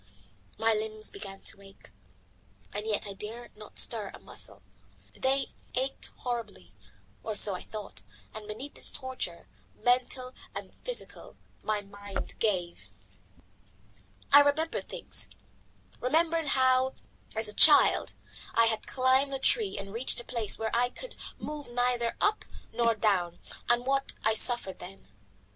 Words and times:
My 0.57 0.73
limbs 0.73 1.11
began 1.11 1.41
to 1.41 1.61
ache, 1.61 1.91
and 2.73 2.87
yet 2.87 3.05
I 3.05 3.13
dared 3.13 3.55
not 3.55 3.77
stir 3.77 4.09
a 4.11 4.17
muscle. 4.19 4.63
They 5.13 5.49
ached 5.75 6.07
horribly, 6.21 6.73
or 7.21 7.35
so 7.35 7.53
I 7.53 7.61
thought, 7.61 8.01
and 8.33 8.47
beneath 8.47 8.73
this 8.73 8.91
torture, 8.91 9.47
mental 9.75 10.33
and 10.55 10.73
physical, 10.83 11.37
my 11.61 11.81
mind 11.81 12.33
gave. 12.39 12.89
I 14.33 14.39
remembered 14.39 14.89
things: 14.89 15.29
remembered 15.99 16.47
how, 16.57 16.93
as 17.35 17.47
a 17.47 17.53
child, 17.53 18.13
I 18.55 18.65
had 18.65 18.87
climbed 18.87 19.33
a 19.35 19.37
tree 19.37 19.77
and 19.77 19.93
reached 19.93 20.19
a 20.19 20.23
place 20.23 20.57
whence 20.57 20.71
I 20.73 20.89
could 20.89 21.15
move 21.37 21.69
neither 21.69 22.17
up 22.19 22.43
nor 22.73 22.95
down, 22.95 23.37
and 23.69 23.85
what 23.85 24.15
I 24.23 24.33
suffered 24.33 24.79
then. 24.79 25.09